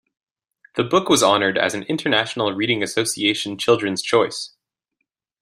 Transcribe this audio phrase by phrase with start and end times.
[0.77, 4.55] The book was honoured as an International Reading Association Children's Choice.